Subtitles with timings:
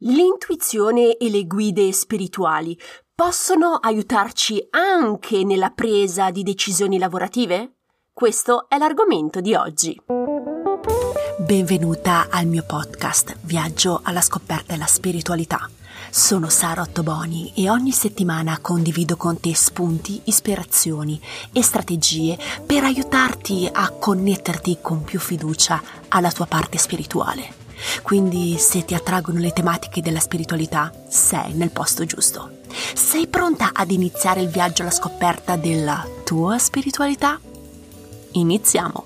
[0.00, 2.78] L'intuizione e le guide spirituali
[3.14, 7.76] possono aiutarci anche nella presa di decisioni lavorative?
[8.12, 9.98] Questo è l'argomento di oggi.
[11.38, 15.66] Benvenuta al mio podcast Viaggio alla scoperta della spiritualità.
[16.10, 21.18] Sono Sara Ottoboni e ogni settimana condivido con te spunti, ispirazioni
[21.54, 22.36] e strategie
[22.66, 27.64] per aiutarti a connetterti con più fiducia alla tua parte spirituale.
[28.02, 32.58] Quindi se ti attraggono le tematiche della spiritualità, sei nel posto giusto.
[32.94, 37.40] Sei pronta ad iniziare il viaggio alla scoperta della tua spiritualità?
[38.32, 39.04] Iniziamo!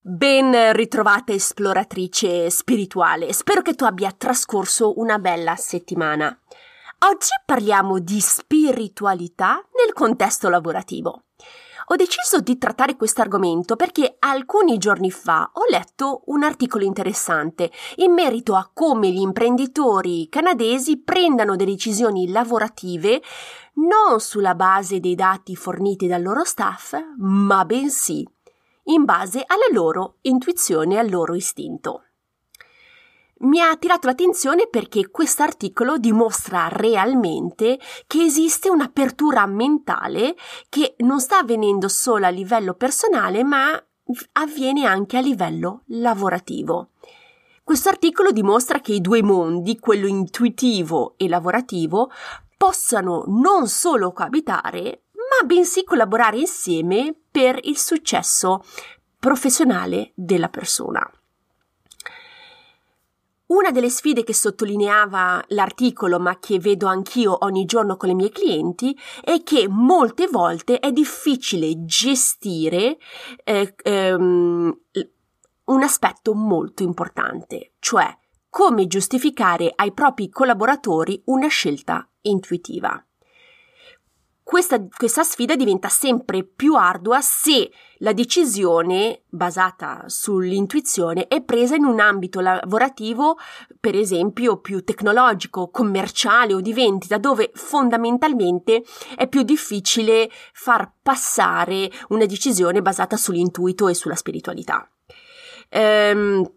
[0.00, 6.38] Ben ritrovata esploratrice spirituale, spero che tu abbia trascorso una bella settimana.
[7.08, 11.24] Oggi parliamo di spiritualità nel contesto lavorativo.
[11.88, 17.70] Ho deciso di trattare questo argomento perché alcuni giorni fa ho letto un articolo interessante
[17.96, 23.22] in merito a come gli imprenditori canadesi prendano delle decisioni lavorative
[23.74, 28.26] non sulla base dei dati forniti dal loro staff, ma bensì
[28.84, 32.05] in base alla loro intuizione e al loro istinto
[33.38, 40.36] mi ha attirato l'attenzione perché questo articolo dimostra realmente che esiste un'apertura mentale
[40.68, 43.80] che non sta avvenendo solo a livello personale, ma
[44.32, 46.90] avviene anche a livello lavorativo.
[47.62, 52.10] Questo articolo dimostra che i due mondi, quello intuitivo e lavorativo,
[52.56, 58.64] possano non solo coabitare, ma bensì collaborare insieme per il successo
[59.18, 61.10] professionale della persona.
[63.46, 68.30] Una delle sfide che sottolineava l'articolo, ma che vedo anch'io ogni giorno con i miei
[68.30, 72.98] clienti, è che molte volte è difficile gestire
[73.44, 74.80] eh, ehm,
[75.64, 78.12] un aspetto molto importante, cioè
[78.50, 83.05] come giustificare ai propri collaboratori una scelta intuitiva.
[84.48, 87.68] Questa, questa, sfida diventa sempre più ardua se
[87.98, 93.38] la decisione basata sull'intuizione è presa in un ambito lavorativo,
[93.80, 98.84] per esempio, più tecnologico, commerciale o di vendita, dove fondamentalmente
[99.16, 104.88] è più difficile far passare una decisione basata sull'intuito e sulla spiritualità.
[105.70, 106.48] Ehm,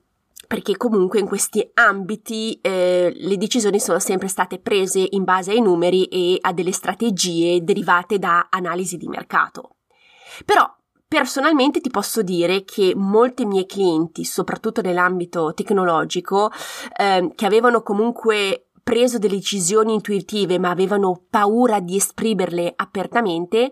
[0.49, 5.61] perché comunque in questi ambiti eh, le decisioni sono sempre state prese in base ai
[5.61, 9.75] numeri e a delle strategie derivate da analisi di mercato.
[10.45, 10.67] Però
[11.09, 16.51] Personalmente ti posso dire che molti miei clienti, soprattutto nell'ambito tecnologico,
[16.95, 23.71] eh, che avevano comunque preso delle decisioni intuitive ma avevano paura di esprimerle apertamente,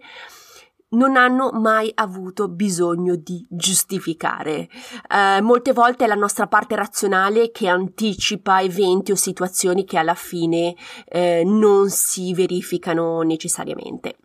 [0.89, 4.69] non hanno mai avuto bisogno di giustificare.
[5.09, 10.15] Eh, molte volte è la nostra parte razionale che anticipa eventi o situazioni che alla
[10.15, 10.75] fine
[11.05, 14.17] eh, non si verificano necessariamente.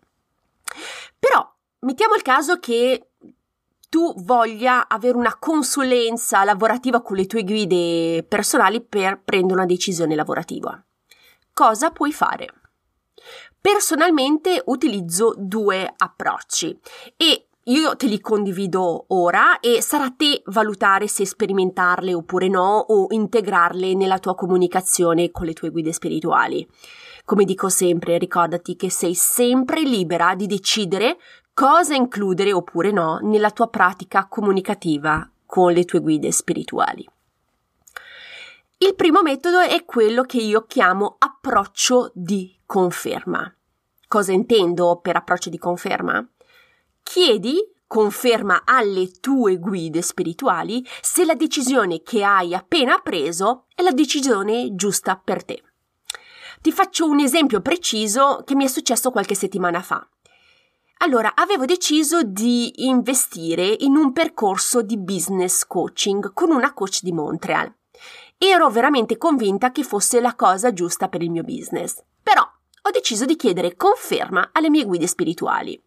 [1.19, 3.09] Però mettiamo il caso che
[3.89, 10.15] tu voglia avere una consulenza lavorativa con le tue guide personali per prendere una decisione
[10.15, 10.83] lavorativa.
[11.53, 12.62] Cosa puoi fare?
[13.63, 16.77] Personalmente utilizzo due approcci
[17.15, 23.07] e io te li condivido ora e sarà te valutare se sperimentarle oppure no o
[23.11, 26.67] integrarle nella tua comunicazione con le tue guide spirituali.
[27.23, 31.15] Come dico sempre, ricordati che sei sempre libera di decidere
[31.53, 37.07] cosa includere oppure no nella tua pratica comunicativa con le tue guide spirituali.
[38.83, 43.49] Il primo metodo è quello che io chiamo approccio di conferma.
[44.09, 46.29] Cosa intendo per approccio di conferma?
[47.01, 53.91] Chiedi conferma alle tue guide spirituali se la decisione che hai appena preso è la
[53.91, 55.63] decisione giusta per te.
[56.59, 60.05] Ti faccio un esempio preciso che mi è successo qualche settimana fa.
[60.97, 67.13] Allora, avevo deciso di investire in un percorso di business coaching con una coach di
[67.13, 67.73] Montreal
[68.49, 72.01] ero veramente convinta che fosse la cosa giusta per il mio business.
[72.21, 75.81] Però ho deciso di chiedere conferma alle mie guide spirituali.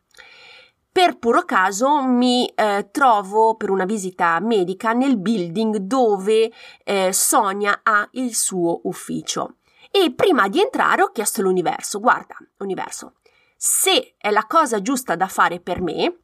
[0.91, 6.51] Per puro caso mi eh, trovo per una visita medica nel building dove
[6.85, 9.57] eh, Sonia ha il suo ufficio.
[9.91, 13.17] E prima di entrare ho chiesto all'universo, guarda, universo,
[13.57, 16.19] se è la cosa giusta da fare per me,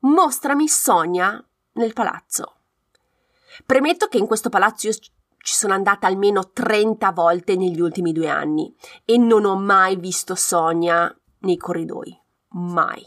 [0.00, 1.42] mostrami Sonia
[1.72, 2.54] nel palazzo.
[3.64, 4.94] Premetto che in questo palazzo io
[5.46, 10.34] ci sono andata almeno 30 volte negli ultimi due anni e non ho mai visto
[10.34, 12.20] Sonia nei corridoi.
[12.48, 13.00] Mai.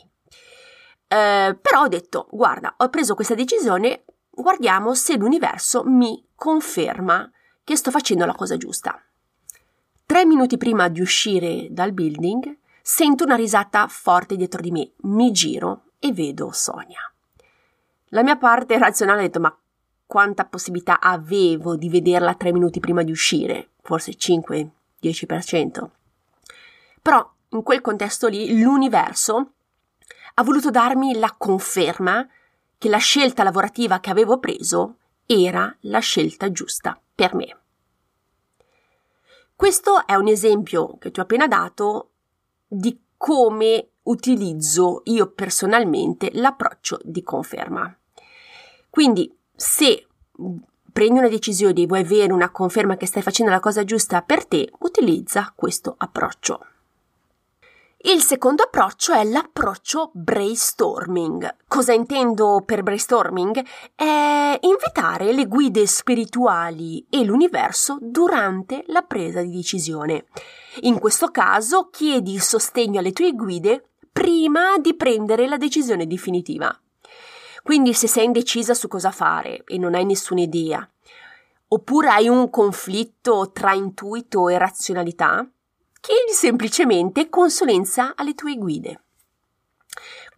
[1.05, 7.29] Eh, però ho detto, guarda, ho preso questa decisione, guardiamo se l'universo mi conferma
[7.61, 8.97] che sto facendo la cosa giusta.
[10.05, 15.33] Tre minuti prima di uscire dal building, sento una risata forte dietro di me, mi
[15.33, 17.01] giro e vedo Sonia.
[18.11, 19.53] La mia parte razionale ha detto: Ma
[20.09, 23.73] quanta possibilità avevo di vederla tre minuti prima di uscire?
[23.83, 25.87] Forse 5-10%.
[26.99, 29.51] Però in quel contesto lì l'universo
[30.33, 32.27] ha voluto darmi la conferma
[32.79, 34.95] che la scelta lavorativa che avevo preso
[35.27, 37.57] era la scelta giusta per me.
[39.55, 42.13] Questo è un esempio che ti ho appena dato
[42.65, 47.95] di come utilizzo io personalmente l'approccio di conferma.
[48.89, 50.07] Quindi se
[50.93, 54.45] prendi una decisione e vuoi avere una conferma che stai facendo la cosa giusta per
[54.45, 56.65] te, utilizza questo approccio.
[58.03, 61.57] Il secondo approccio è l'approccio brainstorming.
[61.67, 63.61] Cosa intendo per brainstorming?
[63.93, 70.27] È invitare le guide spirituali e l'universo durante la presa di decisione.
[70.83, 76.73] In questo caso chiedi il sostegno alle tue guide prima di prendere la decisione definitiva.
[77.69, 80.89] Quindi se sei indecisa su cosa fare e non hai nessuna idea,
[81.67, 85.47] oppure hai un conflitto tra intuito e razionalità,
[86.01, 89.03] Chiedi semplicemente consulenza alle tue guide.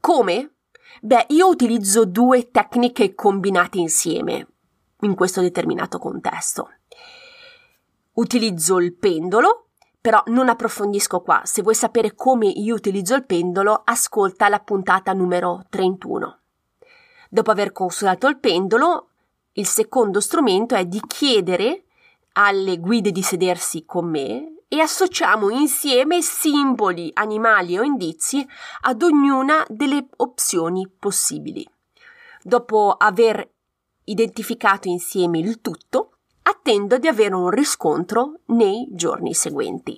[0.01, 0.55] Come?
[1.01, 4.47] Beh, io utilizzo due tecniche combinate insieme
[4.99, 6.69] in questo determinato contesto.
[8.15, 9.67] Utilizzo il pendolo,
[10.01, 11.43] però non approfondisco qua.
[11.45, 16.39] Se vuoi sapere come io utilizzo il pendolo, ascolta la puntata numero 31.
[17.33, 19.11] Dopo aver consultato il pendolo,
[19.53, 21.85] il secondo strumento è di chiedere
[22.33, 28.45] alle guide di sedersi con me e associamo insieme simboli, animali o indizi
[28.81, 31.65] ad ognuna delle opzioni possibili.
[32.43, 33.49] Dopo aver
[34.03, 39.97] identificato insieme il tutto, attendo di avere un riscontro nei giorni seguenti.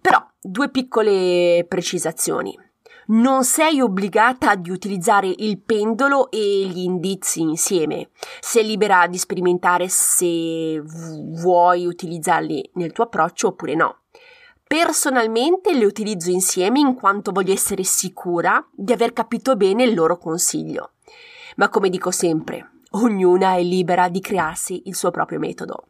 [0.00, 2.63] Però due piccole precisazioni
[3.06, 8.10] non sei obbligata di utilizzare il pendolo e gli indizi insieme.
[8.40, 13.98] Sei libera di sperimentare se vuoi utilizzarli nel tuo approccio oppure no.
[14.66, 20.16] Personalmente le utilizzo insieme in quanto voglio essere sicura di aver capito bene il loro
[20.16, 20.92] consiglio.
[21.56, 25.88] Ma come dico sempre, ognuna è libera di crearsi il suo proprio metodo.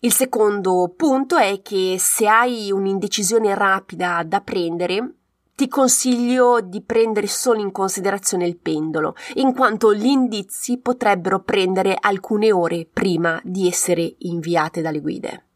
[0.00, 5.14] Il secondo punto è che se hai un'indecisione rapida da prendere,
[5.58, 11.96] ti consiglio di prendere solo in considerazione il pendolo, in quanto gli indizi potrebbero prendere
[11.98, 15.46] alcune ore prima di essere inviate dalle guide.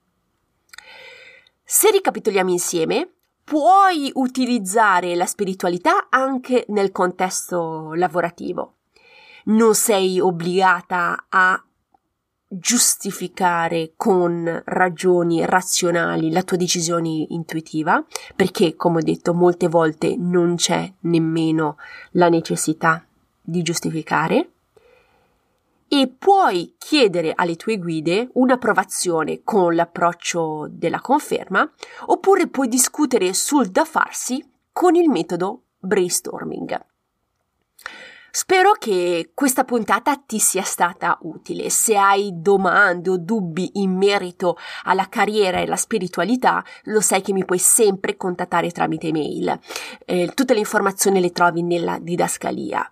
[1.63, 3.13] Se ricapitoliamo insieme,
[3.45, 8.79] puoi utilizzare la spiritualità anche nel contesto lavorativo.
[9.45, 11.65] Non sei obbligata a
[12.59, 18.05] giustificare con ragioni razionali la tua decisione intuitiva,
[18.37, 21.77] perché, come ho detto, molte volte non c'è nemmeno
[22.13, 23.05] la necessità
[23.41, 24.51] di giustificare.
[25.89, 31.71] E puoi chiedere alle tue guide un'approvazione con l'approccio della conferma,
[32.07, 36.92] oppure puoi discutere sul da farsi con il metodo brainstorming.
[38.35, 41.69] Spero che questa puntata ti sia stata utile.
[41.69, 47.35] Se hai domande o dubbi in merito alla carriera e alla spiritualità, lo sai che
[47.35, 49.61] mi puoi sempre contattare tramite mail.
[50.07, 52.89] Eh, tutte le informazioni le trovi nella didascalia.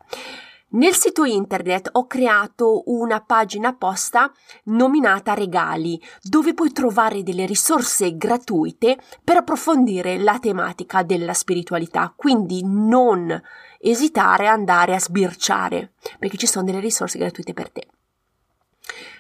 [0.73, 4.33] Nel sito internet ho creato una pagina apposta
[4.65, 12.63] nominata Regali, dove puoi trovare delle risorse gratuite per approfondire la tematica della spiritualità, quindi
[12.65, 13.41] non
[13.81, 17.89] esitare a andare a sbirciare, perché ci sono delle risorse gratuite per te.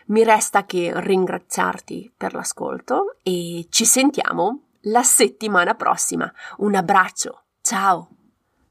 [0.07, 6.33] Mi resta che ringraziarti per l'ascolto e ci sentiamo la settimana prossima.
[6.59, 8.20] Un abbraccio, ciao!